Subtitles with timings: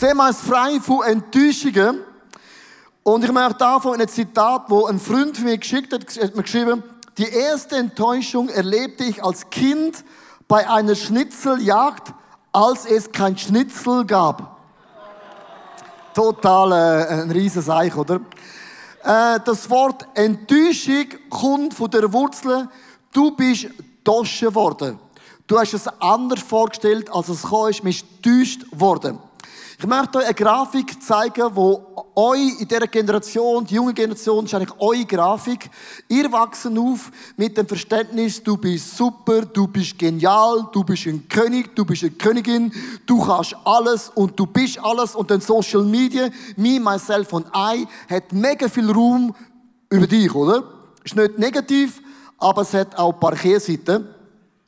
[0.00, 2.04] Das Thema ist frei von Enttäuschungen.
[3.02, 6.44] Und ich möchte davon ein Zitat, wo ein Freund von mir geschickt hat, hat mir
[6.44, 6.84] geschrieben,
[7.16, 10.04] die erste Enttäuschung erlebte ich als Kind
[10.46, 12.14] bei einer Schnitzeljagd,
[12.52, 14.60] als es kein Schnitzel gab.
[16.14, 18.20] Total äh, ein riesen Seich, oder?
[19.02, 22.68] Äh, das Wort Enttäuschung kommt von der Wurzel,
[23.12, 25.00] du bist getoschen worden.
[25.48, 29.18] Du hast es anders vorgestellt, als es kam, ist, bist enttäuscht worden.
[29.80, 34.52] Ich möchte euch eine Grafik zeigen, wo euch in dieser Generation, die junge Generation, ist
[34.52, 35.70] eigentlich eure Grafik.
[36.08, 41.28] Ihr wachsen auf mit dem Verständnis, du bist super, du bist genial, du bist ein
[41.28, 42.72] König, du bist eine Königin,
[43.06, 45.14] du kannst alles und du bist alles.
[45.14, 49.32] Und dann Social Media, me, myself und I, hat mega viel Raum
[49.90, 50.64] über dich, oder?
[51.04, 52.02] Ist nicht negativ,
[52.36, 54.08] aber es hat auch ein paar Kehrseiten.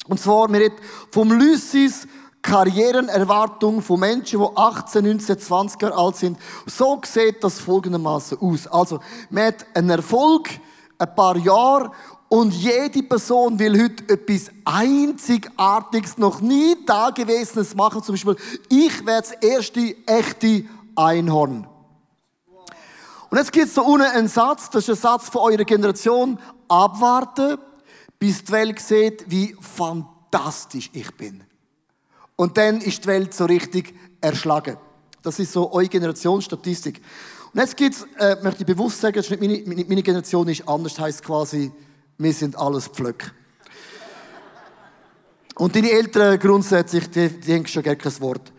[0.07, 0.77] Und zwar, wir reden
[1.11, 2.07] vom Lysis,
[2.43, 6.39] Karrierenerwartung von Menschen, die 18, 19, 20 Jahre alt sind.
[6.67, 8.67] So sieht das folgendermaßen aus.
[8.67, 10.49] Also, man hat einen Erfolg,
[10.99, 11.91] ein paar Jahre,
[12.29, 18.05] und jede Person will heute etwas Einzigartiges, noch nie Dagewesenes machen.
[18.05, 18.37] Zum Beispiel,
[18.69, 20.65] ich werde das erste echte
[20.95, 21.67] Einhorn.
[23.31, 26.39] Und jetzt gibt es da unten einen Satz, das ist ein Satz von eurer Generation.
[26.69, 27.59] Abwarten,
[28.21, 31.43] bis die Welt sieht, wie fantastisch ich bin.
[32.41, 34.79] Und dann ist die Welt so richtig erschlagen.
[35.23, 37.03] Das ist so eure Generationsstatistik.
[37.53, 40.67] Und jetzt gibt's, äh, möchte ich bewusst sagen, das ist nicht meine, meine Generation ist
[40.67, 41.71] anders, heißt quasi,
[42.17, 43.31] wir sind alles Pflöcke.
[45.57, 48.51] Und deine Eltern grundsätzlich, die, die haben schon gar kein Wort.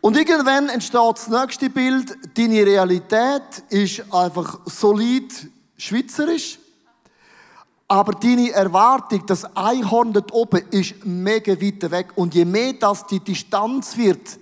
[0.00, 5.32] Und irgendwann entsteht das nächste Bild, deine Realität ist einfach solid
[5.76, 6.59] schweizerisch.
[7.90, 12.10] Aber deine Erwartung, das Einhorn dort oben, ist mega weit weg.
[12.14, 14.38] Und je mehr das die Distanz wird,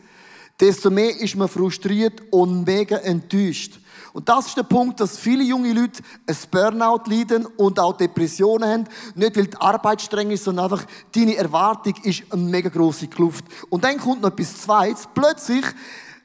[0.60, 3.80] desto mehr ist man frustriert und mega enttäuscht.
[4.12, 8.68] Und das ist der Punkt, dass viele junge Leute ein Burnout leiden und auch Depressionen
[8.68, 8.84] haben.
[9.14, 13.46] Nicht weil die Arbeit streng ist, sondern einfach deine Erwartung ist eine mega grosse Kluft.
[13.70, 15.08] Und dann kommt noch etwas Zweites.
[15.14, 15.64] Plötzlich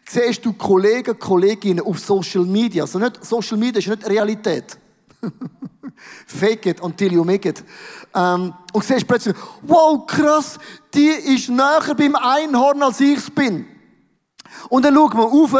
[0.10, 2.84] siehst du Kollegen, Kolleginnen auf Social Media.
[2.84, 4.78] Also nicht, Social Media ist nicht Realität.
[6.26, 7.64] Fake it until you make it.
[8.16, 10.58] Ähm, und siehst plötzlich, wow, krass,
[10.94, 13.68] die ist näher beim Einhorn, als ich bin.
[14.70, 15.54] Und dann schaut man auf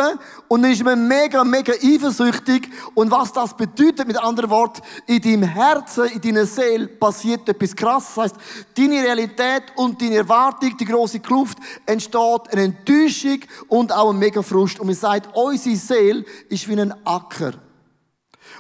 [0.48, 2.70] und dann ist man mega, mega eifersüchtig.
[2.94, 7.76] Und was das bedeutet, mit anderen Worten, in deinem Herzen, in deiner Seele passiert etwas
[7.76, 8.16] krasses.
[8.16, 8.36] Das heisst,
[8.78, 14.42] deine Realität und deine Erwartung, die große Kluft, entsteht eine Enttäuschung und auch ein mega
[14.42, 14.80] Frust.
[14.80, 17.54] Und man sagt, unsere Seele ist wie ein Acker.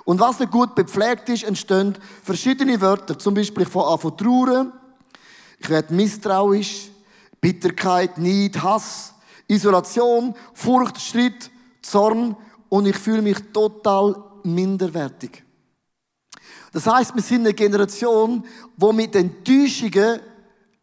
[0.06, 3.18] Und was nicht gut bepflegt ist, entstehen verschiedene Wörter.
[3.18, 4.74] Zum Beispiel von, von Trauern,
[5.60, 6.90] ich werde misstrauisch,
[7.40, 9.14] Bitterkeit, Neid, Hass,
[9.48, 11.50] Isolation, Furcht, Streit,
[11.82, 12.36] Zorn
[12.70, 15.44] und ich fühle mich total minderwertig.
[16.72, 18.44] Das heißt, wir sind eine Generation,
[18.76, 20.20] wo mit Enttäuschungen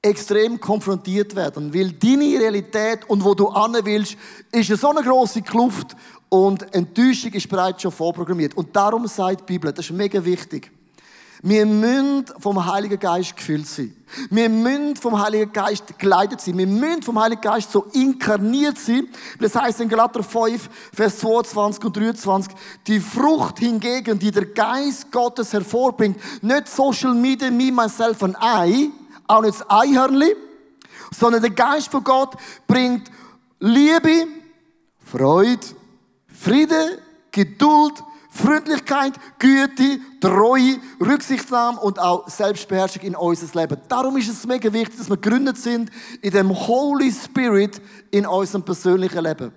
[0.02, 4.16] extrem konfrontiert werden, weil deine Realität und wo du an willst,
[4.50, 5.94] ist eine so eine große Kluft
[6.30, 8.56] und Enttäuschung ist bereits schon vorprogrammiert.
[8.56, 10.70] Und darum sagt die Bibel, das ist mega wichtig.
[11.42, 13.96] Wir müssen vom Heiligen Geist gefüllt sein.
[14.28, 16.58] Wir müssen vom Heiligen Geist geleitet sein.
[16.58, 19.08] Wir müssen vom Heiligen Geist so inkarniert sein.
[19.40, 22.54] Das heißt in Galater 5, Vers 22 und 23,
[22.86, 28.92] die Frucht hingegen, die der Geist Gottes hervorbringt, nicht Social Media, me, myself and I,
[29.26, 30.36] auch nicht das Eihörnli,
[31.10, 32.36] sondern der Geist von Gott
[32.66, 33.10] bringt
[33.60, 34.26] Liebe,
[35.06, 35.66] Freude,
[36.40, 37.02] Friede,
[37.32, 43.76] Geduld, Freundlichkeit, Güte, Treue, Rücksichtnahme und auch Selbstbeherrschung in unser Leben.
[43.88, 45.90] Darum ist es mega wichtig, dass wir gegründet sind
[46.22, 49.52] in dem Holy Spirit in unserem persönlichen Leben.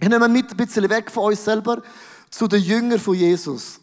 [0.00, 1.82] Ich nehme mit ein bisschen weg von uns selber
[2.30, 3.78] zu den Jüngern von Jesus.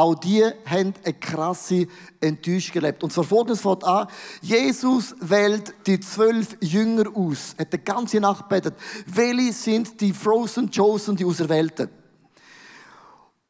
[0.00, 1.86] Auch die haben eine krasse
[2.22, 3.04] Enttäuschung gelebt.
[3.04, 4.06] Und zwar folgendes fängt an.
[4.40, 7.52] Jesus wählt die zwölf Jünger aus.
[7.58, 8.72] Er hat die ganze Nacht betet.
[9.04, 11.90] Welche sind die Frozen Chosen, die Auserwählten?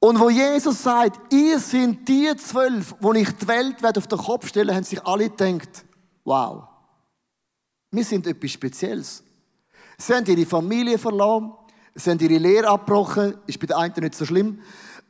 [0.01, 4.49] Und wo Jesus sagt, ihr sind die zwölf, wo ich die Welt auf den Kopf
[4.49, 5.85] stellen, haben sich alle gedacht,
[6.25, 6.65] wow,
[7.93, 9.23] wir sind etwas Spezielles.
[9.99, 11.53] Sie haben ihre Familie verloren,
[11.95, 14.59] sie haben ihre Lehre abgebrochen, ist bei den einen nicht so schlimm.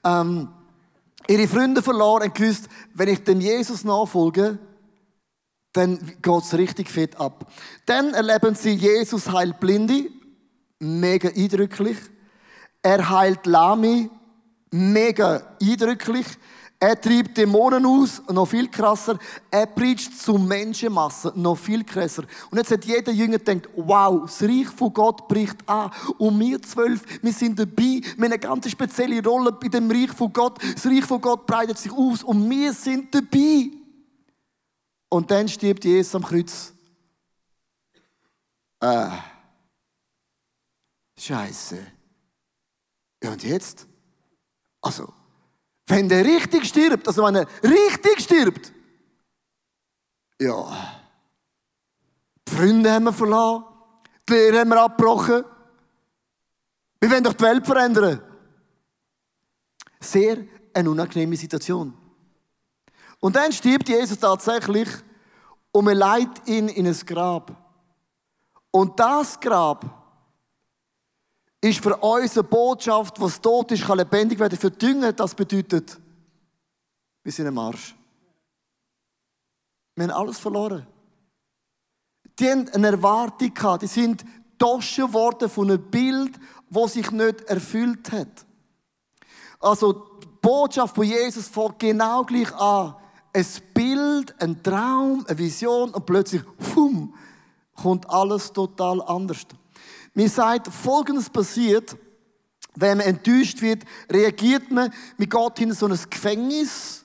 [0.04, 0.50] Ähm,
[1.28, 4.58] ihre Freunde verloren und gewusst, wenn ich dem Jesus nachfolge,
[5.72, 7.50] dann geht's richtig fett ab.
[7.87, 10.11] Dann erleben sie, Jesus heilt Blinde,
[10.81, 11.96] mega eindrücklich.
[12.82, 14.11] Er heilt Lami,
[14.70, 16.26] mega eindrücklich.
[16.82, 19.18] Er treibt Dämonen aus, noch viel krasser.
[19.50, 22.24] Er preacht zu Menschenmassen, noch viel krasser.
[22.50, 25.92] Und jetzt hat jeder Jünger gedacht, wow, das Reich von Gott bricht an.
[26.16, 28.00] Und wir zwölf, wir sind dabei.
[28.00, 30.58] Wir haben eine ganz spezielle Rolle bei dem Reich von Gott.
[30.74, 33.70] Das Reich von Gott breitet sich aus und wir sind dabei.
[35.10, 36.72] Und dann stirbt Jesus am Kreuz.
[38.80, 39.10] Äh.
[41.18, 41.86] Scheiße.
[43.22, 43.86] Ja, und jetzt?
[44.80, 45.12] Also,
[45.90, 48.72] wenn der richtig stirbt, also wenn er richtig stirbt,
[50.40, 51.04] ja,
[52.48, 53.64] die Freunde haben wir verloren,
[54.28, 55.44] die Lehre haben wir abgebrochen,
[57.00, 58.22] wir wollen doch die Welt verändern.
[60.00, 60.38] Sehr
[60.72, 61.94] eine unangenehme Situation.
[63.20, 64.88] Und dann stirbt Jesus tatsächlich
[65.72, 67.56] und man leitet ihn in ein Grab.
[68.70, 70.00] Und das Grab
[71.60, 74.58] ist für uns eine Botschaft, was tot ist, kann lebendig werden.
[74.58, 75.98] Für Dünger, das bedeutet,
[77.22, 77.94] wir sind im Arsch.
[79.94, 80.86] Wir haben alles verloren.
[82.38, 83.82] Die haben eine Erwartung gehabt.
[83.82, 86.38] Die sind getauscht worden von einem Bild,
[86.70, 88.46] das sich nicht erfüllt hat.
[89.58, 92.94] Also, die Botschaft von Jesus fängt genau gleich an.
[93.34, 97.14] Ein Bild, ein Traum, eine Vision und plötzlich, fum,
[97.74, 99.46] kommt alles total anders.
[100.14, 101.96] Mir sagt, Folgendes passiert,
[102.74, 107.04] wenn man enttäuscht wird, reagiert man, man geht in so ein Gefängnis,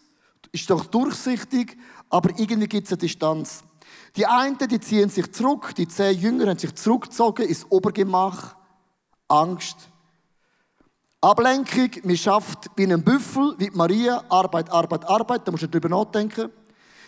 [0.51, 1.77] ist doch durchsichtig,
[2.09, 3.63] aber irgendwie gibt es eine Distanz.
[4.15, 8.55] Die einen, die ziehen sich zurück, die zehn Jünger haben sich zurückgezogen ins Obergemach,
[9.27, 9.89] Angst.
[11.19, 15.89] Ablenkung, man schafft wie ein Büffel, wie Maria, Arbeit, Arbeit, Arbeit, da muss man drüber
[15.89, 16.51] nachdenken.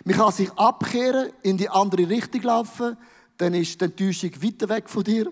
[0.03, 2.97] Man kann sich abkehren, in die andere Richtung laufen,
[3.37, 5.31] dann ist die Enttäuschung weiter weg von dir.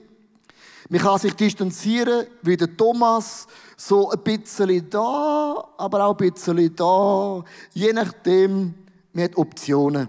[0.89, 6.75] Man kann sich distanzieren, wie der Thomas, so ein bisschen da, aber auch ein bisschen
[6.75, 7.43] da.
[7.73, 8.75] Je nachdem,
[9.13, 10.07] man hat Optionen.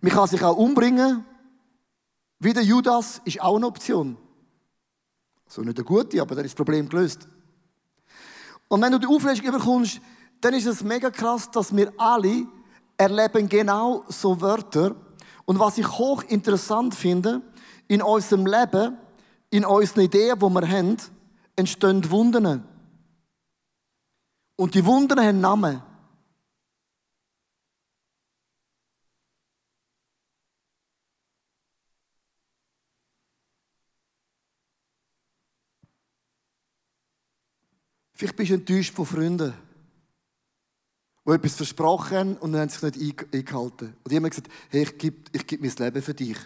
[0.00, 1.24] Man kann sich auch umbringen,
[2.38, 4.16] wie der Judas, ist auch eine Option.
[5.48, 7.26] So nicht eine gute, aber dann ist das Problem gelöst.
[8.68, 10.00] Und wenn du die Auflösung überkommst,
[10.40, 12.46] dann ist es mega krass, dass wir alle
[12.96, 14.94] erleben genau so Wörter.
[15.44, 17.42] Und was ich hoch interessant finde,
[17.86, 18.96] in unserem Leben,
[19.52, 20.96] in unseren Ideen, die wir haben,
[21.56, 22.64] entstehen Wunden.
[24.56, 25.82] Und die Wunden haben Namen.
[38.14, 39.52] Vielleicht bist du enttäuscht von Freunden,
[41.26, 43.96] die etwas versprochen haben und haben sich nicht eingehalten.
[44.02, 46.38] Und die haben gesagt, hey, ich gebe, ich gebe mein Leben für dich,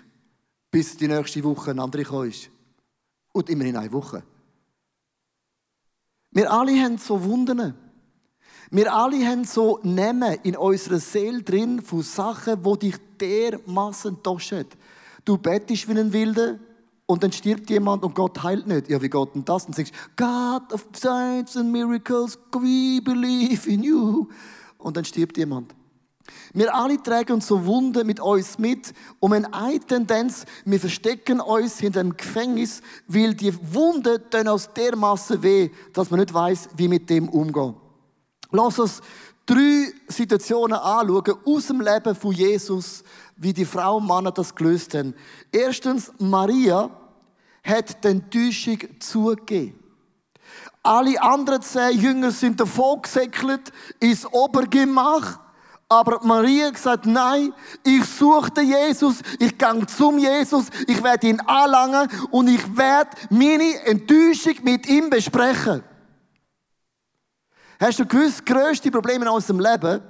[0.73, 2.51] bis die nächste Woche eine andere kommt.
[3.37, 4.23] Und immer in einer Woche.
[6.31, 7.75] Wir alle haben so Wunden.
[8.71, 14.65] Wir alle haben so Namen in unserer Seele drin von Sachen, wo dich dermaßen toschen.
[15.27, 16.59] Du bettest wie ein Wilder
[17.05, 18.89] und dann stirbt jemand und Gott heilt nicht.
[18.89, 19.67] Ja, wie geht denn das?
[19.67, 24.29] Und sagst, God of signs and miracles, we believe in you.
[24.79, 25.75] Und dann stirbt jemand.
[26.53, 32.03] Wir alle tragen so Wunden mit uns mit und eine Tendenz, wir verstecken uns hinter
[32.03, 37.11] dem Gefängnis, weil die Wunden tun aus dermaßen weh, dass man nicht weiß, wie mit
[37.11, 37.75] dem umgehen.
[38.51, 39.03] Lass uns
[39.45, 43.03] drei Situationen anschauen aus dem Leben von Jesus,
[43.37, 45.15] wie die Frau und Männer das gelöst haben.
[45.53, 46.91] Erstens, Maria
[47.63, 49.79] hat den Enttäuschung zugegeben.
[50.83, 55.41] Alle anderen zehn Jünger sind davon gesäckelt ins Obergemach
[55.89, 57.53] aber Maria gesagt, nein,
[57.85, 63.85] ich suchte Jesus, ich gehe zum Jesus, ich werde ihn anlangen und ich werde meine
[63.85, 65.85] Enttäuschung mit ihm besprechen.
[67.79, 70.03] Hast du gewusst, grösste Probleme in unserem Leben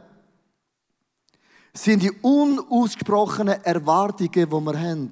[1.75, 5.11] sind die unausgesprochenen Erwartungen, die wir haben.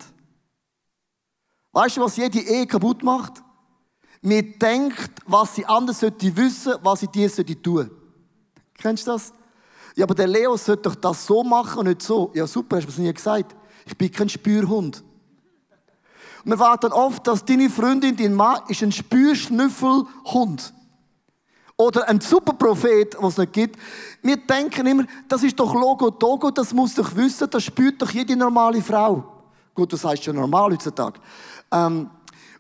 [1.73, 3.43] Weißt du, was jede Ehe kaputt macht?
[4.23, 7.91] Man denkt, was sie anders sollte wissen, was sie dir sollte tun.
[8.79, 9.33] Kennst du das?
[9.95, 12.31] Ja, aber der Leo sollte doch das so machen und nicht so.
[12.35, 13.55] Ja, super, hast du mir nie gesagt.
[13.87, 15.05] Ich bin kein Spürhund.
[16.45, 20.75] Und wir warten oft, dass deine Freundin, dein Mann, ist ein Spürschnüffelhund.
[21.77, 23.81] Oder ein Superprophet, was es nicht gibt.
[24.23, 28.11] Wir denken immer, das ist doch Logo Togo, das muss doch wissen, das spürt doch
[28.11, 29.25] jede normale Frau.
[29.75, 31.21] Gut, das heißt schon normal heutzutage.
[31.73, 32.11] Ähm,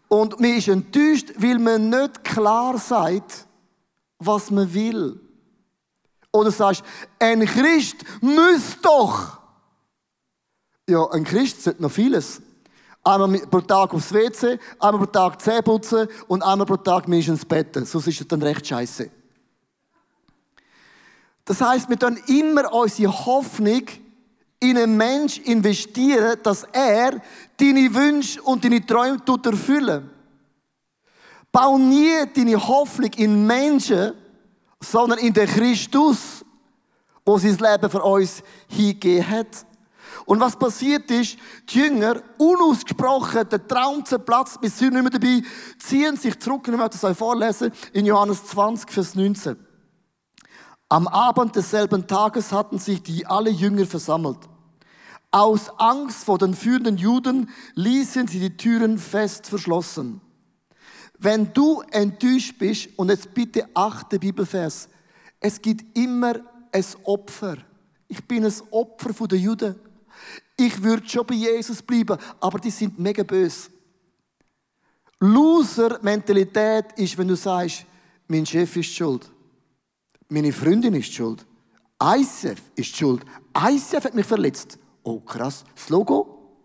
[0.08, 3.46] und man ist enttäuscht, weil man nicht klar sagt,
[4.18, 5.20] was man will.
[6.34, 6.82] Oder sagst,
[7.20, 9.38] ein Christ muss doch.
[10.88, 12.42] Ja, ein Christ sollte noch vieles.
[13.04, 17.44] Einmal pro Tag aufs WC, einmal pro Tag Zähne putzen und einmal pro Tag ins
[17.44, 17.74] Bett.
[17.86, 19.08] Sonst ist es dann recht scheiße.
[21.44, 23.84] Das heißt, wir tun immer unsere Hoffnung
[24.58, 27.22] in einen Mensch investieren, dass er
[27.56, 30.10] deine Wünsche und deine Träume erfüllen.
[31.52, 34.14] Bau nie deine Hoffnung in Menschen,
[34.84, 36.44] sondern in den Christus,
[37.24, 39.66] wo sein Leben für uns hingegeben hat.
[40.26, 41.36] Und was passiert ist,
[41.68, 45.42] die Jünger, unausgesprochen, der Traum zerplatzt, wir sind nicht mehr dabei,
[45.78, 49.56] ziehen sich zurück, ich möchte es euch vorlesen, in Johannes 20, Vers 19.
[50.88, 54.38] Am Abend desselben Tages hatten sich die alle Jünger versammelt.
[55.30, 60.20] Aus Angst vor den führenden Juden ließen sie die Türen fest verschlossen.
[61.18, 64.88] Wenn du enttäuscht bist, und jetzt bitte achte Bibelvers,
[65.40, 66.34] es gibt immer
[66.72, 67.58] ein Opfer.
[68.08, 69.76] Ich bin ein Opfer der Juden.
[70.56, 73.70] Ich würde schon bei Jesus bleiben, aber die sind mega böse.
[75.20, 77.86] Loser-Mentalität ist, wenn du sagst,
[78.28, 79.30] mein Chef ist schuld.
[80.28, 81.46] Meine Freundin ist schuld.
[82.02, 83.24] ICF ist schuld.
[83.56, 84.78] ICF hat mich verletzt.
[85.02, 85.64] Oh krass.
[85.74, 86.56] Das Logo?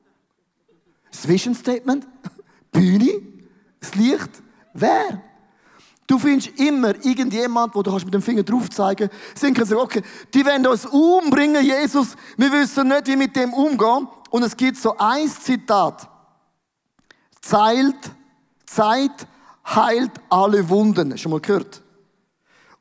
[1.11, 1.27] Das?
[2.71, 3.38] Bühne?
[3.79, 4.29] Das Licht?
[4.73, 5.21] Wer?
[6.09, 9.39] Du findest immer irgendjemand, wo du kannst mit dem Finger drauf zeigen kannst.
[9.39, 10.01] Sie können sagen, okay,
[10.33, 12.15] die werden uns umbringen, Jesus.
[12.35, 14.07] Wir wissen nicht, wie mit dem umgehen.
[14.31, 16.09] Und es gibt so ein Zitat.
[17.41, 18.11] Zeit,
[18.65, 19.27] Zeit
[19.67, 21.15] heilt alle Wunden.
[21.15, 21.81] Schon mal gehört?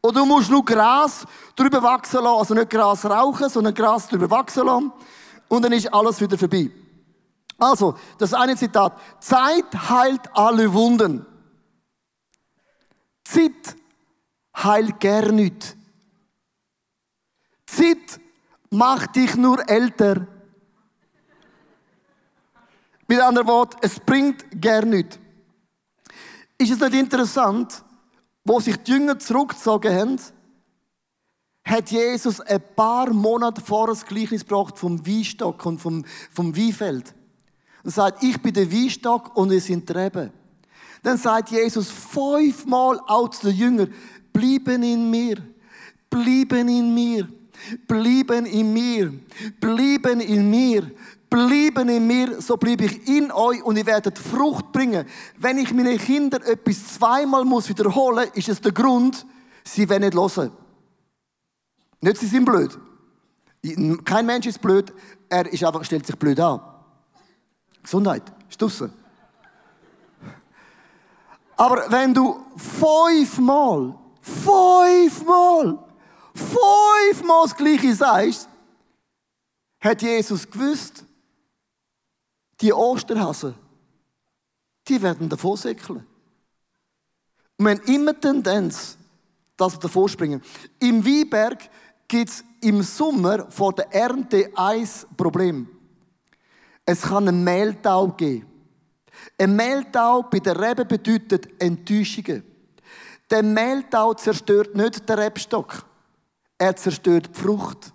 [0.00, 2.38] Oder du musst nur Gras drüber wachsen lassen.
[2.38, 4.92] Also nicht Gras rauchen, sondern Gras drüber wachsen lassen.
[5.48, 6.70] Und dann ist alles wieder vorbei.
[7.58, 8.98] Also, das eine Zitat.
[9.20, 11.26] Zeit heilt alle Wunden.
[13.24, 13.76] Zeit
[14.56, 15.76] heilt gar nicht.
[17.66, 18.20] Zeit
[18.70, 20.26] macht dich nur älter.
[23.08, 25.18] Mit anderen Worten, es bringt gar nichts.
[26.58, 27.82] Ist es nicht interessant,
[28.44, 30.20] wo sich die Jünger zurückgezogen haben,
[31.64, 37.14] hat Jesus ein paar Monate vor das Gleichnis gebracht vom Weinstock und vom, vom Weinfeld.
[37.88, 40.30] Und sagt, ich bin der Weinstock und ihr sind die Reben.
[41.02, 43.94] Dann sagt Jesus fünfmal auch zu den Jüngern,
[44.30, 45.38] blieben in mir,
[46.10, 47.26] blieben in mir,
[47.86, 49.10] blieben in mir,
[49.58, 50.90] blieben in mir,
[51.30, 55.06] blieben in mir, so bleibe ich in euch und ihr werdet Frucht bringen.
[55.38, 59.24] Wenn ich meinen Kindern etwas zweimal muss wiederholen, ist es der Grund,
[59.64, 60.52] sie werden nicht hören.
[62.02, 62.78] Nicht, sie sind blöd.
[64.04, 64.92] Kein Mensch ist blöd,
[65.30, 66.60] er ist einfach, stellt sich blöd an.
[67.82, 68.92] Gesundheit, ist draussen.
[71.56, 75.78] Aber wenn du fünfmal, fünfmal,
[76.34, 78.48] fünfmal das Gleiche sagst,
[79.80, 81.04] hat Jesus gewusst,
[82.60, 83.54] die Osterhasen,
[84.86, 86.06] die werden davon säckeln.
[87.56, 88.96] Und wir haben immer Tendenz,
[89.56, 90.42] dass wir davor springen.
[90.78, 91.68] Im Weinberg
[92.06, 95.68] gibt es im Sommer vor der Ernte ein Problem.
[96.90, 98.46] Es kann einen Mehltau geben.
[99.36, 102.42] Ein Mehltau bei der Rebe bedeutet Enttäuschungen.
[103.30, 105.84] Der Mehltau zerstört nicht den Rebstock.
[106.56, 107.92] Er zerstört die Frucht.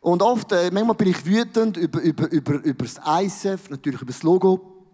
[0.00, 4.12] Und oft, äh, manchmal bin ich wütend über, über, über, über das ISF, natürlich über
[4.12, 4.86] das Logo,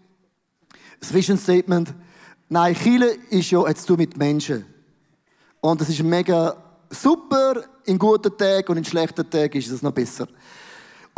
[0.98, 1.94] das Vision Statement.
[2.48, 4.66] Nein, Chile ist ja jetzt du mit Menschen.
[5.60, 6.56] Und das ist mega
[6.90, 10.26] super, in guten Tagen und in schlechten Tagen ist es noch besser.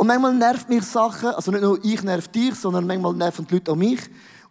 [0.03, 3.53] Und manchmal nervt mich Sachen, also nicht nur ich nerv dich, sondern manchmal nerven die
[3.53, 4.01] Leute auch mich.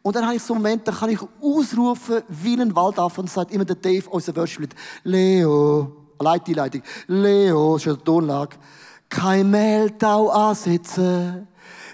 [0.00, 3.28] Und dann habe ich so einen Moment, da kann ich ausrufen wie ein Waldaffe und
[3.28, 8.02] sagt immer der Dave, unser Worship Leo, Leit die Leitung, Leo, das ist ja der
[8.02, 8.56] Tonlage,
[9.10, 11.46] kein Mehltau ansitzen,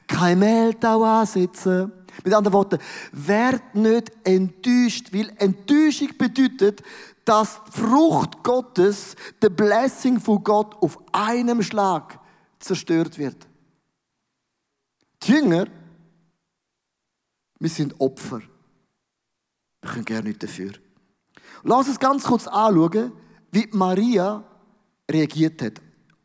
[0.06, 1.90] kein Mehltau ansitzen.
[2.22, 2.78] Mit anderen Worten,
[3.10, 6.84] werd nicht enttäuscht, weil Enttäuschung bedeutet,
[7.24, 12.20] dass die Frucht Gottes, der Blessing von Gott auf einem Schlag
[12.60, 13.47] zerstört wird.
[15.22, 15.66] Die Jünger,
[17.58, 18.40] wir sind Opfer.
[19.82, 20.72] Wir können gerne nicht dafür.
[21.64, 23.12] Lass uns ganz kurz anschauen,
[23.50, 24.44] wie Maria
[25.10, 25.80] reagiert hat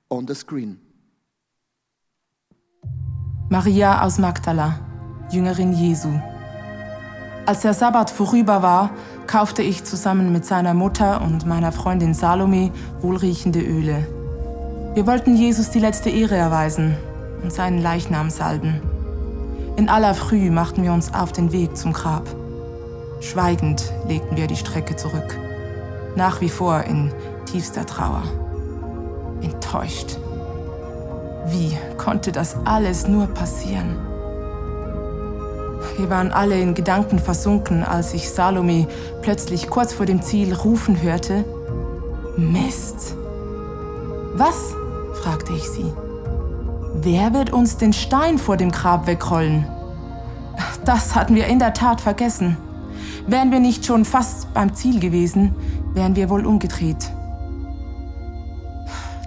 [0.09, 0.79] on the screen.
[3.49, 4.79] Maria aus Magdala,
[5.31, 6.09] Jüngerin Jesu.
[7.45, 8.91] Als der Sabbat vorüber war,
[9.27, 12.71] kaufte ich zusammen mit seiner Mutter und meiner Freundin Salome
[13.01, 14.07] wohlriechende Öle.
[14.93, 16.95] Wir wollten Jesus die letzte Ehre erweisen
[17.43, 18.81] und seinen Leichnam salben.
[19.75, 22.23] In aller Früh machten wir uns auf den Weg zum Grab.
[23.19, 25.37] Schweigend legten wir die Strecke zurück,
[26.15, 27.11] nach wie vor in
[27.45, 28.23] tiefster Trauer.
[29.41, 30.17] Enttäuscht.
[31.47, 33.97] Wie konnte das alles nur passieren?
[35.97, 38.87] Wir waren alle in Gedanken versunken, als ich Salome
[39.21, 41.43] plötzlich kurz vor dem Ziel rufen hörte.
[42.37, 43.15] Mist.
[44.35, 44.73] Was?
[45.21, 45.91] fragte ich sie.
[46.95, 49.65] Wer wird uns den Stein vor dem Grab wegrollen?
[50.85, 52.57] Das hatten wir in der Tat vergessen.
[53.25, 55.55] Wären wir nicht schon fast beim Ziel gewesen,
[55.93, 57.11] wären wir wohl umgedreht.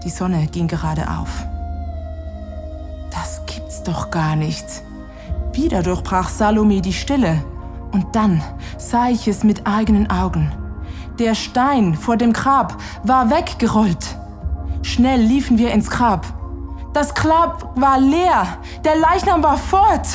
[0.04, 1.44] Die Sonne ging gerade auf.
[3.11, 4.64] Das gibt's doch gar nicht.
[5.52, 7.42] Wieder durchbrach Salome die Stille.
[7.90, 8.42] Und dann
[8.78, 10.52] sah ich es mit eigenen Augen.
[11.18, 14.16] Der Stein vor dem Grab war weggerollt.
[14.82, 16.36] Schnell liefen wir ins Grab.
[16.96, 18.56] Das Grab war leer.
[18.82, 20.08] Der Leichnam war fort.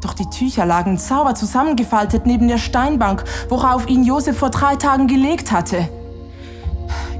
[0.00, 5.06] Doch die Tücher lagen sauber zusammengefaltet neben der Steinbank, worauf ihn Josef vor drei Tagen
[5.06, 5.88] gelegt hatte.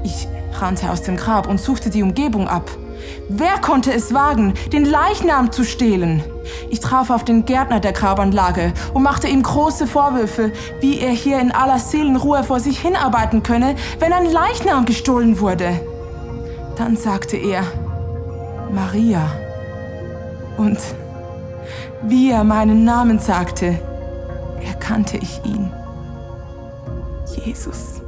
[0.03, 0.27] Ich
[0.59, 2.69] rannte aus dem Grab und suchte die Umgebung ab.
[3.29, 6.21] Wer konnte es wagen, den Leichnam zu stehlen?
[6.69, 11.39] Ich traf auf den Gärtner der Grabanlage und machte ihm große Vorwürfe, wie er hier
[11.39, 15.79] in aller Seelenruhe vor sich hinarbeiten könne, wenn ein Leichnam gestohlen wurde.
[16.75, 17.63] Dann sagte er,
[18.71, 19.31] Maria.
[20.57, 20.79] Und
[22.03, 23.79] wie er meinen Namen sagte,
[24.61, 25.71] erkannte ich ihn.
[27.45, 28.01] Jesus.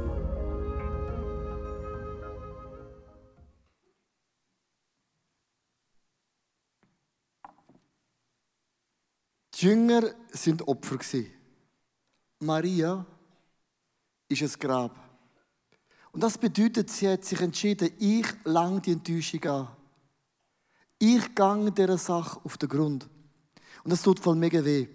[9.54, 10.98] Die Jünger sind Opfer.
[12.38, 13.04] Maria
[14.28, 14.96] ist ein Grab.
[16.12, 19.68] Und das bedeutet, sie hat sich entschieden, ich lang die Enttäuschung an.
[21.02, 23.08] Ich gehe dieser Sache auf den Grund.
[23.82, 24.86] Und das tut voll mega weh.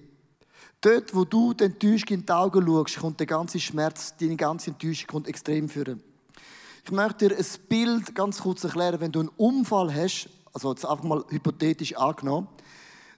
[0.79, 4.69] Dort, wo du den Enttäuschung in die Augen schaust, kommt der ganze Schmerz, deine ganze
[4.69, 6.03] Enttäuschung kommt extrem führen.
[6.83, 8.99] Ich möchte dir ein Bild ganz kurz erklären.
[8.99, 12.49] Wenn du einen Unfall hast, also jetzt einfach mal hypothetisch angenommen,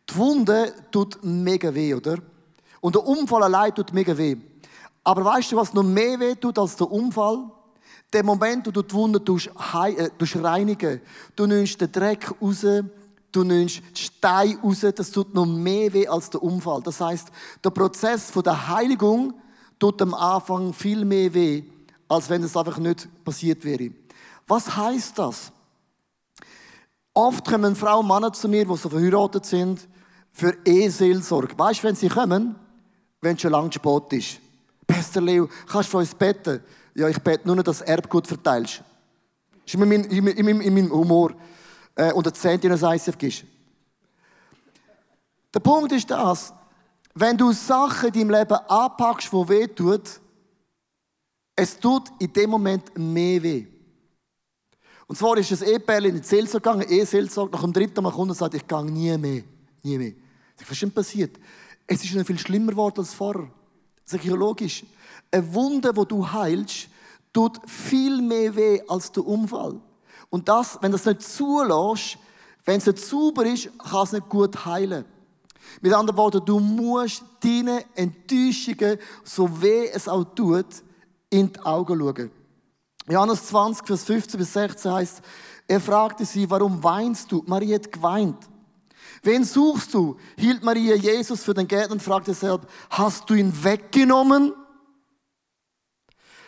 [0.09, 2.19] die Wunde tut mega weh, oder?
[2.79, 4.37] Und der Unfall allein tut mega weh.
[5.03, 7.51] Aber weißt du, was noch mehr weh tut als der Unfall?
[8.13, 11.01] Der Moment, wo du die Wunde äh, reinigen
[11.35, 12.65] Du nimmst den Dreck raus,
[13.31, 16.81] du nimmst die Steine raus, das tut noch mehr weh als der Unfall.
[16.81, 17.27] Das heißt,
[17.63, 19.33] der Prozess der Heiligung
[19.77, 21.63] tut am Anfang viel mehr weh,
[22.07, 23.91] als wenn es einfach nicht passiert wäre.
[24.47, 25.51] Was heißt das?
[27.13, 29.87] Oft kommen Frauen und Männer zu mir, die so verheiratet sind,
[30.31, 31.57] für E-Seelsorge.
[31.57, 32.55] Weißt du, wenn sie kommen,
[33.21, 34.39] wenn es schon lange spät ist.
[34.85, 36.61] Pastor Leo, kannst du für uns beten?
[36.97, 38.81] Ja, ich bete nur, dass du Erbgut verteilst.
[39.51, 41.31] Das ist in meinem, in meinem, in meinem Humor.
[41.93, 43.43] Äh, und der Zehnte in ein ICF gibst.
[45.53, 46.51] Der Punkt ist das,
[47.13, 50.19] wenn du Sachen in deinem Leben anpackst, die weh tut,
[51.55, 53.67] es tut in dem Moment mehr weh.
[55.05, 58.31] Und zwar ist das E-Perl in die Seelsorge gegangen, E-Seelsorge, nach dem dritten Mal kommt
[58.31, 59.43] und sagt, ich gehe nie mehr,
[59.83, 60.13] nie mehr.
[60.59, 61.37] Was ist denn passiert?
[61.85, 63.51] Es ist noch viel schlimmer geworden als vorher.
[64.03, 64.83] Das ist logisch.
[65.31, 66.89] Eine Wunde, wo du heilst,
[67.33, 69.79] tut viel mehr weh als der Unfall.
[70.29, 72.17] Und das, wenn das nicht zulässt,
[72.65, 75.05] wenn es nicht sauber ist, kann es nicht gut heilen.
[75.81, 80.65] Mit anderen Worten, du musst deine Enttäuschungen, so weh es auch tut,
[81.29, 82.31] in die Augen schauen.
[83.09, 85.21] Johannes 20, Vers 15 bis 16 heißt,
[85.67, 87.43] er fragte sie, warum weinst du?
[87.45, 88.37] Maria hat geweint.
[89.23, 90.17] Wen suchst du?
[90.37, 94.53] Hielt Maria Jesus für den Gärtner und fragte selbst, hast du ihn weggenommen?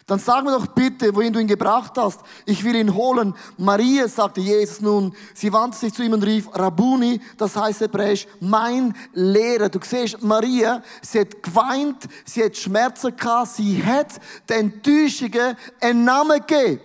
[0.09, 2.21] Dann sag mir doch bitte, wohin du ihn gebracht hast.
[2.47, 3.35] Ich will ihn holen.
[3.57, 5.15] Maria, sagte Jesus nun.
[5.35, 9.69] Sie wandte sich zu ihm und rief, Rabuni, das heißt hebräisch, mein Lehrer.
[9.69, 14.19] Du siehst, Maria, sie hat geweint, sie hat Schmerzen gehabt, sie hat
[14.49, 16.81] den Enttäuschungen einen Namen gegeben.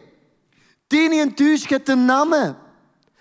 [0.90, 2.56] Deine Enttäuschung hat einen Namen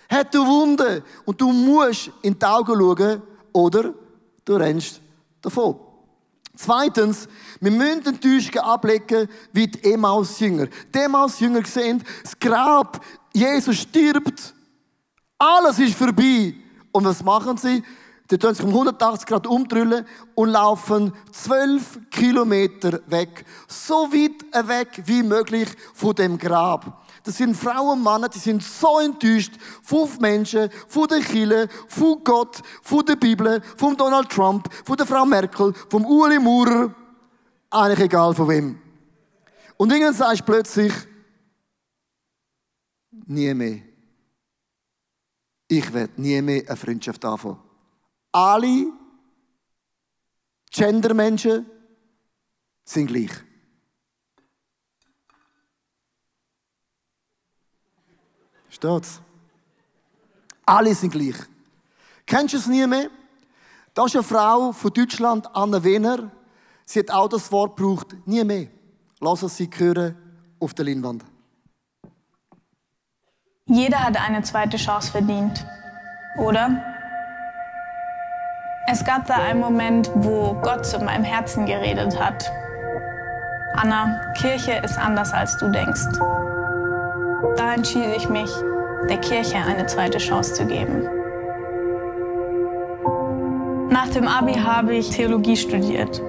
[0.10, 3.22] hat eine Wunde und du musst in die Augen schauen
[3.54, 3.94] oder
[4.44, 5.02] du rennst
[5.42, 5.80] davon.
[6.56, 7.28] Zweitens,
[7.60, 10.68] wir müssen den Enttäuschung ablegen wie die Emmaus-Jünger.
[10.94, 14.54] Die Emmaus-Jünger sehen, das Grab, Jesus stirbt,
[15.38, 16.54] alles ist vorbei.
[16.92, 17.84] Und was machen sie?
[18.30, 23.46] Die tun sich um 180 Grad umdrüllen und laufen 12 Kilometer weg.
[23.68, 27.03] So weit weg wie möglich von dem Grab.
[27.24, 32.22] Das sind Frauen und Männer, die sind so enttäuscht von Menschen, von der Kirche, von
[32.24, 36.94] Gott, von der Bibel, von Donald Trump, von der Frau Merkel, vom Uli Maurer,
[37.70, 38.82] eigentlich egal von wem.
[39.78, 40.94] Und irgendwann sagst du plötzlich,
[43.26, 43.80] nie mehr.
[45.70, 47.60] Ich werde nie mehr eine Freundschaft anfangen.
[48.34, 48.88] Alle
[50.72, 51.66] Gendermenschen
[52.84, 53.32] sind gleich.
[58.74, 59.22] Steht's?
[60.66, 61.36] Alle sind gleich.
[62.26, 63.10] Kennst du es nie mehr?
[63.94, 66.32] Da ist eine Frau von Deutschland, Anna Wiener.
[66.84, 68.16] Sie hat auch das Wort gebraucht.
[68.26, 68.68] Nie mehr.
[69.20, 70.16] Lass es sie hören
[70.60, 71.24] auf der Leinwand.
[73.66, 75.66] Jeder hat eine zweite Chance verdient,
[76.40, 76.84] oder?
[78.88, 82.52] Es gab da einen Moment, wo Gott zu meinem Herzen geredet hat.
[83.76, 86.53] Anna, Kirche ist anders als du denkst.
[87.58, 88.50] Da entschied ich mich,
[89.10, 91.08] der Kirche eine zweite Chance zu geben.
[93.90, 96.22] Nach dem Abi habe ich Theologie studiert,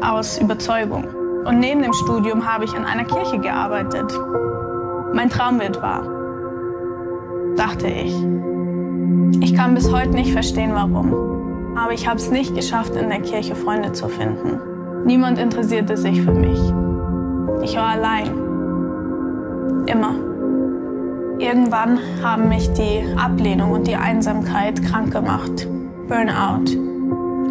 [0.00, 1.04] aus Überzeugung.
[1.46, 4.12] Und neben dem Studium habe ich in einer Kirche gearbeitet.
[5.14, 6.02] Mein Traum wird wahr,
[7.56, 8.14] dachte ich.
[9.40, 11.76] Ich kann bis heute nicht verstehen, warum.
[11.76, 14.60] Aber ich habe es nicht geschafft, in der Kirche Freunde zu finden.
[15.04, 16.60] Niemand interessierte sich für mich.
[17.62, 18.26] Ich war allein.
[19.86, 20.27] Immer.
[21.38, 25.68] Irgendwann haben mich die Ablehnung und die Einsamkeit krank gemacht.
[26.08, 26.72] Burnout.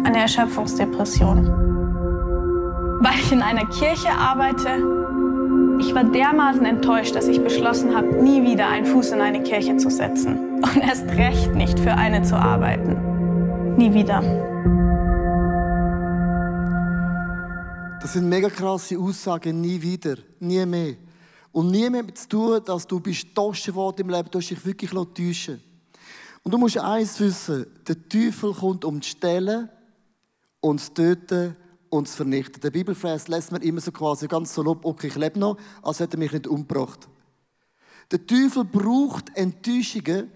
[0.04, 1.46] Eine Erschöpfungsdepression.
[3.00, 4.68] Weil ich in einer Kirche arbeite,
[5.80, 9.78] ich war dermaßen enttäuscht, dass ich beschlossen habe, nie wieder einen Fuß in eine Kirche
[9.78, 10.56] zu setzen.
[10.56, 13.76] Und erst recht nicht für eine zu arbeiten.
[13.76, 14.20] Nie wieder.
[18.02, 19.62] Das sind mega krasse Aussagen.
[19.62, 20.16] Nie wieder.
[20.40, 20.94] Nie mehr.
[21.58, 24.64] Und nie mehr zu tun, dass du bist getauscht worden im Leben, du hast dich
[24.64, 25.60] wirklich täuschen
[26.44, 29.68] Und du musst eins wissen, der Teufel kommt um zu stellen,
[30.60, 31.56] und zu töten
[31.90, 32.60] und zu vernichten.
[32.60, 35.98] Der Bibelvers lässt man immer so quasi ganz so lob, okay, ich lebe noch, als
[35.98, 37.08] hätte er mich nicht umgebracht.
[38.12, 40.30] Der Teufel braucht Enttäuschungen,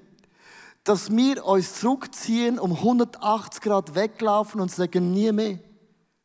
[0.82, 5.60] dass wir uns zurückziehen, um 180 Grad weglaufen und sagen, nie mehr,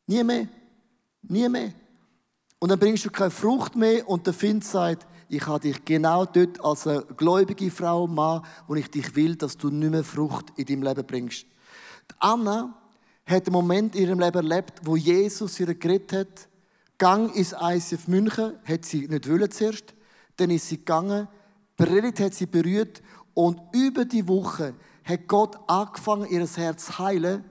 [0.08, 0.48] nie mehr,
[1.22, 1.72] nie mehr.
[2.58, 6.24] Und dann bringst du keine Frucht mehr und der Find sagt, ich habe dich genau
[6.24, 10.46] dort als eine gläubige Frau, Mann, wo ich dich will, dass du nicht mehr Frucht
[10.56, 11.42] in deinem Leben bringst.
[12.10, 12.74] Die Anna
[13.26, 16.48] hat einen Moment in ihrem Leben erlebt, wo Jesus ihr geredet hat.
[16.96, 19.94] Gang ins ICF München, hat sie nicht wollen zuerst.
[20.36, 21.28] Dann ist sie gegangen,
[21.76, 23.02] Predigt hat sie berührt
[23.34, 27.44] und über die Woche hat Gott angefangen, ihr Herz zu heilen.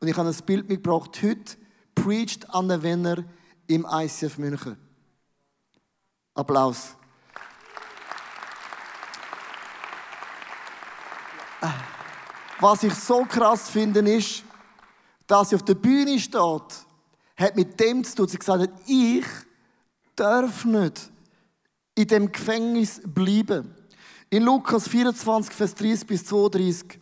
[0.00, 1.20] Und ich habe ein Bild mitgebracht.
[1.22, 1.56] Heute
[1.94, 3.24] preached Anna Wenner
[3.66, 4.76] im ICF München.
[6.34, 6.94] Applaus.
[12.60, 14.42] Was ich so krass finde, ist,
[15.26, 16.86] dass sie auf der Bühne steht,
[17.36, 19.26] hat mit dem zu tun, sie gesagt hat, ich
[20.14, 21.10] darf nicht
[21.94, 23.74] in dem Gefängnis bleiben.
[24.30, 26.98] In Lukas 24, Vers 30 bis 32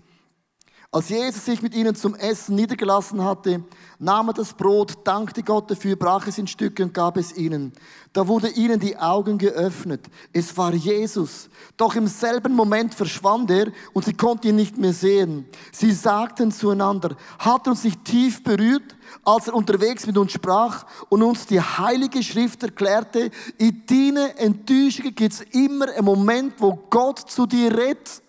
[0.94, 3.64] als Jesus sich mit ihnen zum Essen niedergelassen hatte,
[3.98, 7.72] nahm er das Brot, dankte Gott dafür, brach es in Stücke und gab es ihnen.
[8.12, 10.06] Da wurde ihnen die Augen geöffnet.
[10.32, 11.48] Es war Jesus.
[11.76, 15.46] Doch im selben Moment verschwand er und sie konnten ihn nicht mehr sehen.
[15.72, 21.24] Sie sagten zueinander, hat uns nicht tief berührt, als er unterwegs mit uns sprach und
[21.24, 27.18] uns die heilige Schrift erklärte, in deinen Enttäuschungen gibt es immer einen Moment, wo Gott
[27.18, 28.22] zu dir redet.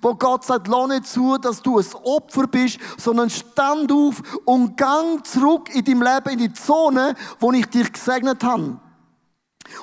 [0.00, 4.76] Wo Gott sagt, lass nicht zu, dass du ein Opfer bist, sondern stand auf und
[4.76, 8.78] gang zurück in deinem Leben in die Zone, wo ich dich gesegnet habe.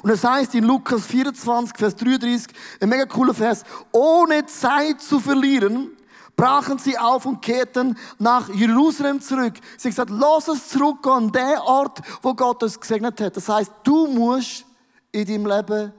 [0.03, 5.19] Und es heißt in Lukas 24, Vers 33, ein mega cooler Vers, ohne Zeit zu
[5.19, 5.91] verlieren,
[6.35, 9.53] brachen sie auf und kehrten nach Jerusalem zurück.
[9.77, 13.37] Sie haben gesagt, lass es zurück an den Ort, wo Gott uns gesegnet hat.
[13.37, 14.65] Das heißt, du musst
[15.11, 15.93] in deinem Leben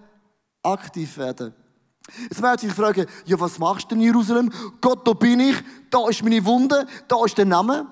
[0.62, 1.54] aktiv werden.
[2.28, 4.50] Jetzt werden sich fragen, ja, was machst du in Jerusalem?
[4.80, 5.56] Gott, da bin ich,
[5.90, 7.86] da ist meine Wunde, da ist der Name.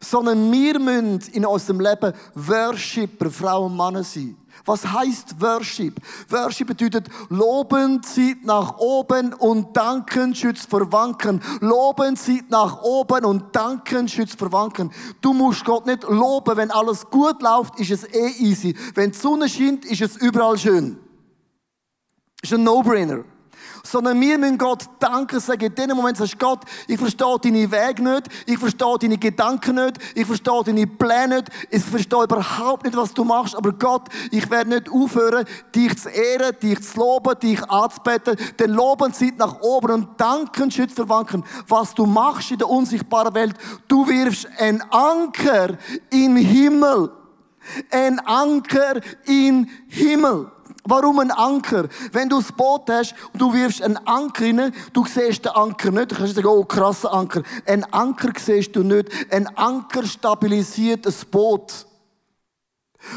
[0.00, 4.36] Sondern wir müssen in unserem Leben Worshipper, Frauen und Männer sein.
[4.64, 6.00] Was heißt Worship?
[6.28, 11.42] Worship bedeutet Loben zieht nach oben und Danken schützt vor Wanken.
[11.60, 14.90] Loben zieht nach oben und Danken schützt vor Wanken.
[15.20, 18.76] Du musst Gott nicht loben, wenn alles gut läuft, ist es eh easy.
[18.94, 20.98] Wenn die Sonne scheint, ist es überall schön.
[22.44, 23.24] Ist ein No-Brainer
[23.86, 28.02] sondern wir müssen Gott danken, sagen, in dem Moment sagst Gott, ich verstehe deine Wege
[28.02, 32.96] nicht, ich verstehe deine Gedanken nicht, ich verstehe deine Pläne nicht, ich verstehe überhaupt nicht,
[32.96, 37.38] was du machst, aber Gott, ich werde nicht aufhören, dich zu ehren, dich zu loben,
[37.40, 41.44] dich anzubeten, denn Loben zieht nach oben und Danken schützt verwanken.
[41.68, 43.54] Was du machst in der unsichtbaren Welt,
[43.86, 45.76] du wirfst einen Anker
[46.10, 47.10] im Himmel.
[47.90, 50.50] Ein Anker im Himmel.
[50.86, 51.88] Warum ein Anker?
[52.12, 55.90] Wenn du das Boot hast und du wirfst einen Anker rein, du siehst den Anker
[55.90, 56.12] nicht.
[56.12, 57.42] Du kannst sagen, oh, krasser Anker.
[57.66, 59.08] Ein Anker siehst du nicht.
[59.30, 61.86] Ein Anker stabilisiert das Boot.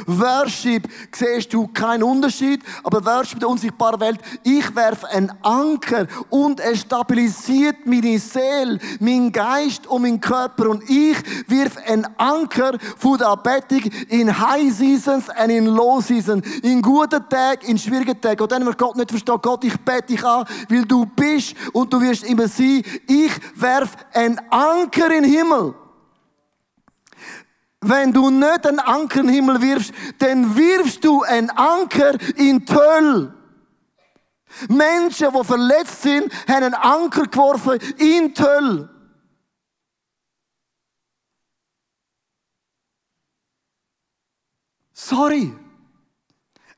[0.06, 6.60] Worship siehst du keinen Unterschied, aber Worship der unsichtbaren Welt, ich werfe einen Anker und
[6.60, 13.18] es stabilisiert meine Seele, mein Geist und mein Körper und ich wirf einen Anker von
[13.18, 18.42] der Anbetung in High Seasons und in Low Seasons, in guten Tagen, in schwierigen Tagen.
[18.42, 21.92] Und dann, wenn Gott nicht versteht, Gott, ich bete dich an, weil du bist und
[21.92, 22.84] du wirst immer sein.
[23.08, 25.74] Ich werf einen Anker in den Himmel.
[27.82, 32.66] Wenn du nicht einen Anker in den Himmel wirfst, dann wirfst du einen Anker in
[32.66, 33.34] die Hölle.
[34.68, 38.90] Menschen, die verletzt sind, haben einen Anker geworfen in die Hölle.
[44.94, 45.54] Sorry.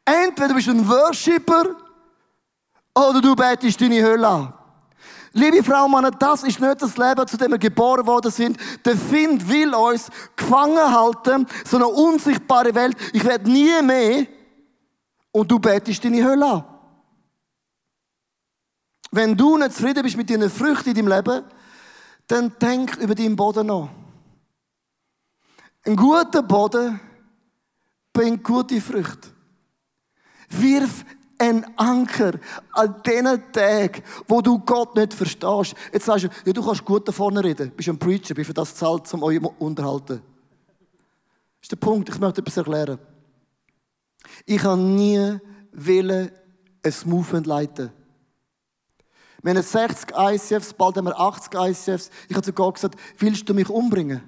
[0.04, 1.76] Entweder bist du ein Worshipper
[2.94, 4.59] oder du betest deine Hölle an.
[5.34, 8.58] Liebe Frau und Männer, das ist nicht das Leben, zu dem wir geboren worden sind.
[8.84, 12.98] Der Find will uns gefangen halten, so eine unsichtbare Welt.
[13.14, 14.26] Ich werde nie mehr
[15.32, 16.64] und du betest deine Hölle an.
[19.12, 21.44] Wenn du nicht zufrieden bist mit deinen Früchten in deinem Leben,
[22.28, 23.90] dann denk über deinen Boden nach.
[25.86, 27.00] Ein guter Boden
[28.14, 29.30] bringt gute Früchte.
[30.50, 31.06] Wirf
[31.40, 32.34] ein Anker
[32.74, 35.74] an diesen Tagen, wo du Gott nicht verstehst.
[35.92, 37.72] Jetzt sagst du, ja, du kannst gut da vorne reden.
[37.72, 40.22] Bist ein Preacher, bist für das zahlt, um euch unterhalten.
[41.60, 43.00] Das ist der Punkt, ich möchte etwas erklären.
[44.46, 45.40] Ich habe nie
[45.72, 46.32] wollen
[46.84, 47.92] ein Movement leiten.
[49.42, 52.10] Wir haben 60 ICFs, bald haben wir 80 ICFs.
[52.28, 54.22] Ich habe zu Gott gesagt, willst du mich umbringen?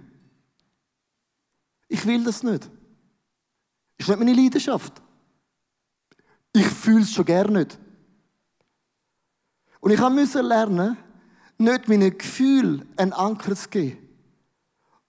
[1.89, 2.63] Ich will das nicht.
[3.97, 5.01] Das ist nicht meine Leidenschaft.
[6.53, 7.79] Ich fühle es schon gerne nicht.
[9.79, 10.97] Und ich musste lernen,
[11.57, 13.97] nicht meinen Gefühlen einen Anker zu geben,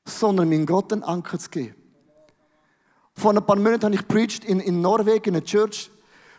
[0.05, 1.75] sondern meinen Gott einen Anker zu geben.
[3.15, 5.91] Vor ein paar Monaten habe ich preached in, in Norwegen, in einer Church.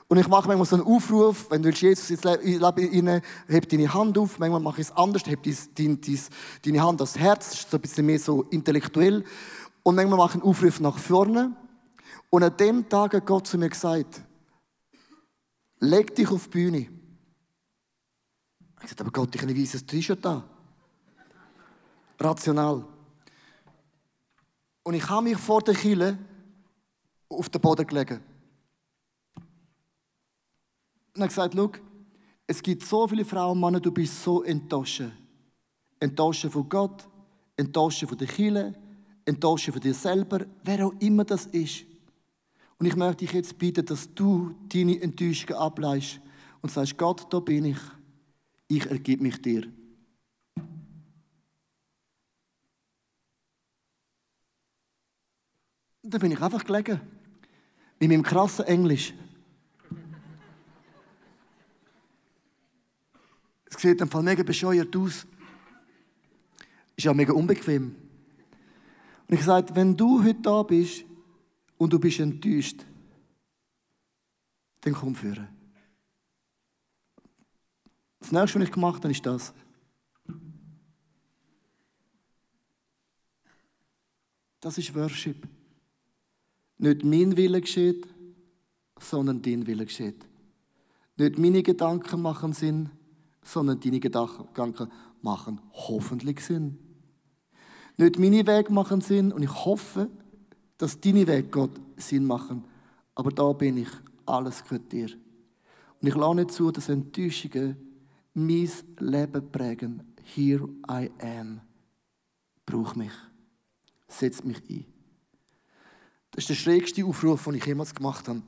[0.07, 2.63] Und ich mache manchmal so einen Aufruf, wenn du Jesus ins Leben
[3.07, 4.37] rein, heb deine Hand auf.
[4.37, 6.19] Manchmal mache ich es anders, heb deine, deine,
[6.65, 9.23] deine Hand ans Herz, das ist so ein bisschen mehr so intellektuell.
[9.83, 11.55] Und manchmal mache ich einen Aufruf nach vorne.
[12.29, 14.21] Und an dem Tag hat Gott zu mir gesagt,
[15.83, 16.77] leg dich auf die Bühne.
[16.79, 16.89] Ich
[18.75, 20.43] habe gesagt, aber Gott, ich habe ein weißes T-Shirt da.
[22.19, 22.85] Rational.
[24.83, 26.17] Und ich habe mich vor der Kille
[27.29, 28.21] auf den Boden gelegt.
[31.15, 31.71] Und er gesagt, schau,
[32.47, 35.03] es gibt so viele Frauen und Männer, du bist so enttäuscht.
[35.99, 37.07] Enttäuscht von Gott,
[37.55, 38.73] enttäuscht von der Kille,
[39.25, 41.85] enttäuscht von dir selber, wer auch immer das ist.
[42.77, 46.19] Und ich möchte dich jetzt bitten, dass du deine Enttäuschungen ableist
[46.61, 47.77] und sagst, Gott, da bin ich.
[48.67, 49.67] Ich ergib mich dir.
[56.01, 56.99] Und dann bin ich einfach gelegen.
[57.99, 59.13] In meinem krassen Englisch.
[63.65, 65.25] Es sieht einfach mega bescheuert aus.
[66.95, 67.95] Ist ja mega unbequem.
[69.27, 71.05] Und ich sage, wenn du heute da bist,
[71.83, 72.85] und du bist enttäuscht,
[74.79, 75.49] dann komm führen.
[78.19, 79.53] Das nächste, was ich gemacht habe, ist das.
[84.61, 85.45] Das ist Worship.
[86.77, 88.07] Nicht mein Wille geschieht,
[88.97, 90.25] sondern dein Wille geschieht.
[91.17, 92.91] Nicht meine Gedanken machen Sinn,
[93.43, 94.89] sondern deine Gedanken
[95.21, 96.79] machen hoffentlich Sinn.
[97.97, 100.09] Nicht meine Wege machen Sinn und ich hoffe,
[100.83, 102.65] dass deine Wege Gott Sinn machen.
[103.15, 103.87] Aber da bin ich,
[104.25, 105.07] alles gehört dir.
[106.01, 107.77] Und ich lasse nicht zu, dass Enttäuschungen
[108.33, 108.69] mein
[108.99, 110.03] Leben prägen.
[110.23, 111.61] Here I am.
[112.65, 113.13] Brauch mich.
[114.09, 114.83] Setz mich ein.
[116.31, 118.41] Das ist der schrägste Aufruf, den ich jemals gemacht habe.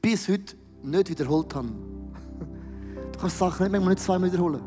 [0.00, 1.68] bis heute nicht wiederholt habe.
[3.12, 4.62] Du kannst Sachen nicht, manchmal nicht zweimal wiederholen.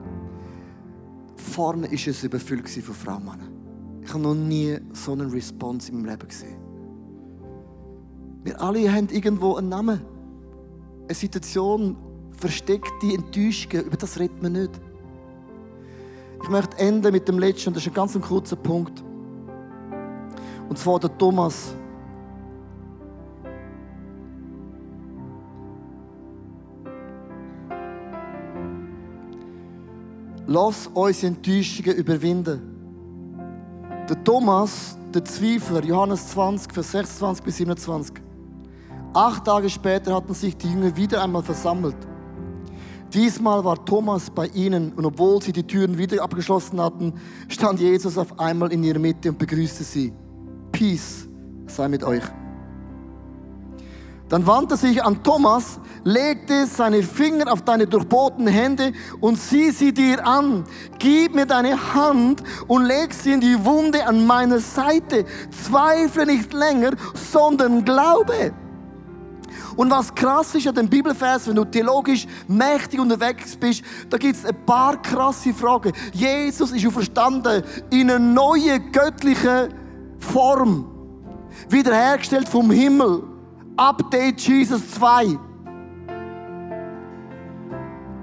[1.35, 3.52] Vorne war es überfüllt von Frauen und Männern.
[4.03, 6.57] Ich habe noch nie so einen Response in meinem Leben gesehen.
[8.43, 10.01] Wir alle haben irgendwo einen Namen.
[11.03, 11.95] Eine Situation,
[12.31, 14.71] versteckte Enttäuschungen, über das redet man nicht.
[16.41, 19.01] Ich möchte enden mit dem letzten, und das ist ein ganz kurzer Punkt.
[20.67, 21.75] Und zwar der Thomas.
[30.45, 32.72] Lass unsere Enttäuschungen überwinden.
[34.09, 38.15] Der Thomas, der Zweifler, Johannes 20, Vers 26 bis 27.
[39.13, 41.95] Acht Tage später hatten sich die Jünger wieder einmal versammelt.
[43.13, 47.13] Diesmal war Thomas bei ihnen und obwohl sie die Türen wieder abgeschlossen hatten,
[47.47, 50.11] stand Jesus auf einmal in ihrer Mitte und begrüßte sie.
[50.73, 51.29] Peace
[51.67, 52.23] sei mit euch.
[54.33, 58.91] Dann wandte sich an Thomas, legte seine Finger auf deine durchbohrten Hände
[59.21, 60.63] und sieh sie dir an.
[60.97, 65.25] Gib mir deine Hand und leg sie in die Wunde an meiner Seite.
[65.51, 68.55] Zweifle nicht länger, sondern glaube.
[69.75, 74.37] Und was krass ist an dem Bibelvers, wenn du theologisch mächtig unterwegs bist, da gibt
[74.37, 75.93] es ein paar krasse Fragen.
[76.11, 79.75] Jesus ist verstanden in einer neuen göttlichen
[80.17, 80.87] Form.
[81.69, 83.32] Wiederhergestellt vom Himmel.
[83.77, 85.37] Update Jesus 2.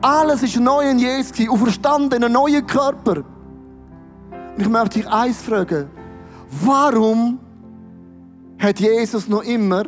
[0.03, 3.17] Alles ist neu in Jesus und verstanden in einem neuen Körper.
[3.17, 5.91] Und ich möchte dich eins fragen.
[6.63, 7.39] Warum
[8.59, 9.85] hat Jesus noch immer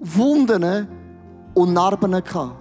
[0.00, 0.88] Wunden
[1.54, 2.56] und Narben gehabt.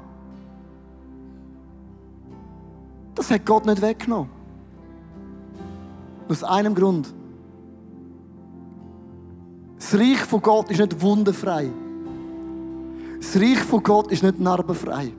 [3.15, 4.29] Das hat Gott nicht weggenommen.
[6.29, 7.13] Aus einem Grund.
[9.77, 11.69] Das Reich von Gott ist nicht wundenfrei.
[13.23, 15.13] Das Reich von Gott ist nicht narbenfrei.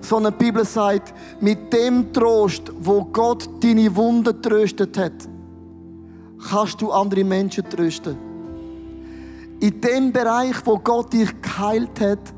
[0.00, 5.28] Sondern die Bibel sagt, mit dem Trost, wo Gott deine Wunden tröstet hat,
[6.50, 8.16] kannst du andere Menschen trösten.
[9.60, 12.34] In dem Bereich, wo Gott dich geheilt hat,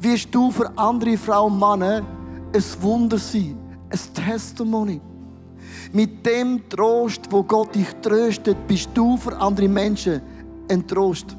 [0.00, 2.02] wirst du für andere Frauen und Männer
[2.54, 3.56] ein Wunder sein,
[3.88, 5.00] ein Testimony.
[5.92, 10.20] Mit dem Trost, wo Gott dich tröstet, bist du für andere Menschen
[10.70, 11.36] ein Trost.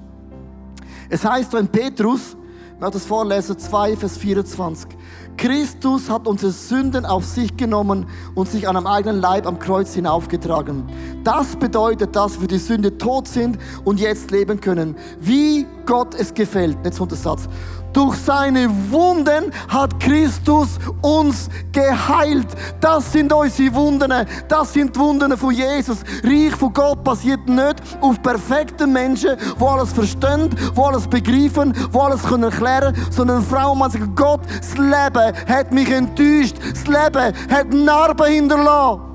[1.10, 2.36] Es heißt in Petrus,
[2.76, 4.90] ich möchte das vorlesen, 2, Vers 24.
[5.38, 9.94] Christus hat unsere Sünden auf sich genommen und sich an einem eigenen Leib am Kreuz
[9.94, 10.84] hinaufgetragen.
[11.24, 16.34] Das bedeutet, dass wir die Sünde tot sind und jetzt leben können, wie Gott es
[16.34, 16.78] gefällt.
[16.84, 17.48] Jetzt der Satz.
[17.94, 22.48] Durch seine Wunden hat Christus uns geheilt.
[22.82, 24.12] Das sind unsere Wunden.
[24.48, 26.00] Das sind die Wunden von Jesus.
[26.24, 31.98] Reich von Gott passiert nicht auf perfekten Menschen, die alles verstehen, die alles begreifen, die
[31.98, 36.56] alles können erklären können, sondern Frau und Mann sagen, Gott, das Leben hat mich enttäuscht.
[36.72, 39.13] Das Leben hat Narben hinterlassen.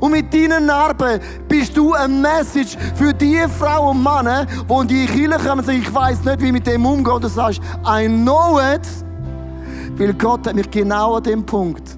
[0.00, 4.88] Und mit deinen Narben bist du ein Message für die Frauen und Männer, die in
[4.88, 7.14] die Kirche kommen und sagen, ich weiß nicht, wie mit dem umgehen.
[7.14, 8.86] Und du sagst, I know it.
[9.98, 11.96] Weil Gott hat mich genau an dem Punkt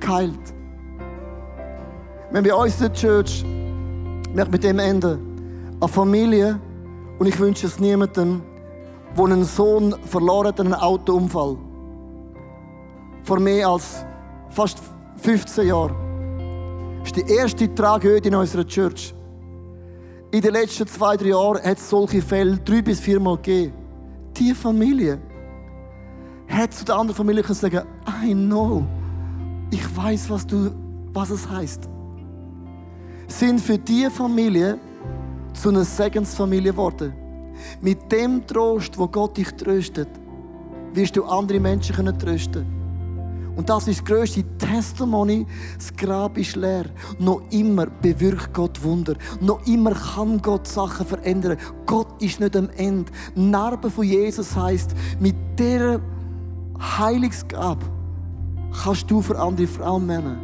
[0.00, 0.54] geheilt.
[2.30, 3.44] Wenn wir uns in der Church,
[4.34, 5.18] möchte mit dem enden,
[5.80, 6.60] eine Familie,
[7.18, 8.42] und ich wünsche es niemandem,
[9.16, 11.56] der einen Sohn verloren hat in einem Autounfall.
[13.22, 14.04] Vor mehr als
[14.50, 14.78] fast
[15.22, 16.05] 15 Jahren.
[17.06, 19.14] Ist die erste Tragödie in unserer Church.
[20.32, 23.72] In den letzten zwei, drei Jahren hat es solche Fälle drei bis viermal gegeben.
[24.36, 25.20] Die Familie
[26.48, 27.82] hat zu der anderen Familie können sagen,
[28.24, 28.84] I know,
[29.70, 30.48] ich weiß, was,
[31.12, 31.88] was es heißt.
[33.28, 34.76] Sind für die Familie
[35.52, 37.14] zu einer Segensfamilie geworden.
[37.80, 40.08] Mit dem Trost, wo Gott dich tröstet,
[40.92, 42.75] wirst du andere Menschen können trösten
[43.56, 45.46] und das ist das grösste Testimony.
[45.78, 46.84] Das Grab ist leer.
[47.18, 49.14] Noch immer bewirkt Gott Wunder.
[49.40, 51.56] Noch immer kann Gott Sachen verändern.
[51.86, 53.10] Gott ist nicht am Ende.
[53.34, 56.00] Narbe von Jesus heißt, mit dieser
[56.78, 57.86] Heilungsgabe
[58.84, 60.36] kannst du für andere Frauen und Männer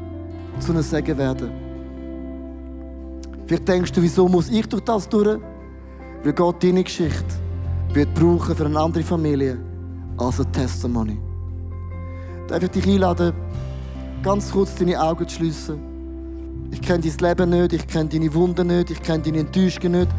[0.59, 1.51] zu einem Segen werden.
[3.47, 5.39] Vielleicht denkst du, wieso muss ich durch das durch?
[6.25, 7.35] Weil Gott deine Geschichte
[7.93, 9.59] wird brauchen für eine andere Familie
[10.17, 11.19] als ein Testimony.
[12.53, 13.33] Darf ich dich einladen,
[14.23, 15.81] ganz kurz deine Augen zu schließen?
[16.71, 20.11] Ich kenne dein Leben nicht, ich kenne deine Wunden nicht, ich kenne deine Enttäuschungen nicht,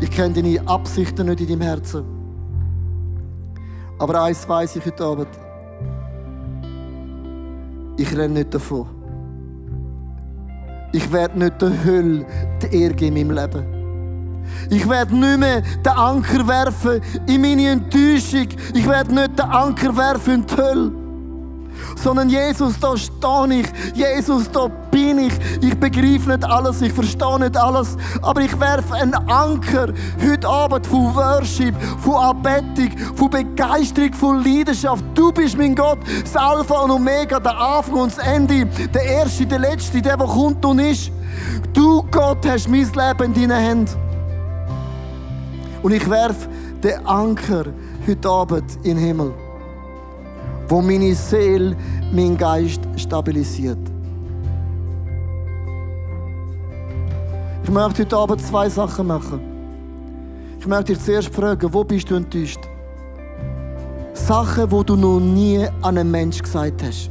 [0.00, 2.04] ich kenne deine Absichten nicht in deinem Herzen.
[3.98, 5.26] Aber eins weiß ich heute Abend.
[7.96, 8.86] Ich renne nicht davon.
[10.92, 12.24] Ich werde nicht der Hölle
[12.62, 14.44] die Ehre in meinem Leben.
[14.70, 18.46] Ich werde nicht mehr den Anker werfen in meine Enttäuschung.
[18.72, 21.01] Ich werde nicht den Anker werfen in die Hölle.
[21.96, 23.66] Sondern Jesus, da stehe ich.
[23.94, 25.32] Jesus, da bin ich.
[25.60, 27.96] Ich begreife nicht alles, ich verstehe nicht alles.
[28.22, 35.04] Aber ich werfe einen Anker heute Abend von Worship, von Anbetung, von Begeisterung, von Leidenschaft.
[35.14, 39.46] Du bist mein Gott, das Alpha und Omega, der Anfang und das Ende, der Erste,
[39.46, 41.10] der Letzte, der, der kommt und ist.
[41.72, 44.12] Du, Gott, hast mein Leben in deinen Händen.
[45.82, 46.48] Und ich werfe
[46.82, 47.64] den Anker
[48.06, 49.34] heute Abend in den Himmel,
[50.68, 51.76] wo meine Seele,
[52.12, 53.78] mein Geist stabilisiert.
[57.64, 59.40] Ich möchte heute Abend zwei Sachen machen.
[60.58, 62.60] Ich möchte dich zuerst fragen, wo bist du enttäuscht?
[64.14, 67.10] Sachen, wo du noch nie an einen Mensch gesagt hast.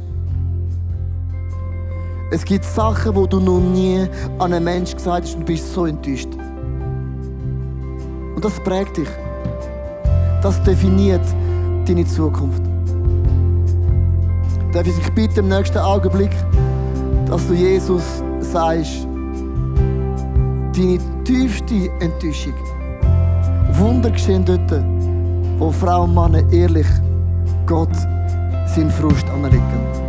[2.30, 4.06] Es gibt Sachen, wo du noch nie
[4.38, 6.28] an einen Mensch gesagt hast und bist so enttäuscht.
[8.34, 9.08] Und das prägt dich.
[10.42, 11.24] Das definiert
[11.86, 12.71] deine Zukunft.
[14.72, 16.30] Darf ich dich bitte im nächsten Augenblick,
[17.26, 18.02] dass du Jesus
[18.40, 19.06] sagst,
[20.74, 22.54] deine tiefste Enttäuschung.
[23.72, 24.82] Wunder geschehen dort,
[25.58, 26.86] wo Frauen und Männer ehrlich
[27.66, 27.94] Gott
[28.66, 30.01] seinen Frust anlegen.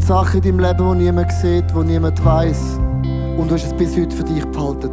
[0.00, 2.78] Sachen in deinem Leben, die niemand sieht, die niemand weiß.
[3.36, 4.90] Und du hast es bis heute für dich behalten.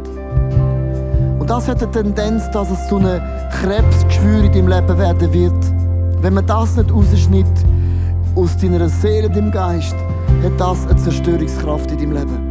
[1.38, 3.20] Und das hat eine Tendenz, dass es zu einem
[3.60, 6.22] Krebsgeschwür in deinem Leben werden wird.
[6.22, 7.64] Wenn man das nicht rausschneidet
[8.34, 9.96] aus deiner Seele, deinem Geist,
[10.42, 12.48] hat das eine Zerstörungskraft in deinem Leben.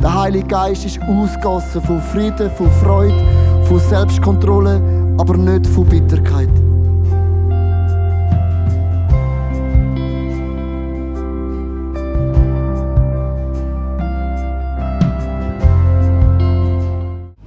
[0.00, 3.14] Der Heilige Geist ist ausgossen von Frieden, von Freude,
[3.64, 4.80] von Selbstkontrolle,
[5.18, 6.50] aber nicht von Bitterkeit.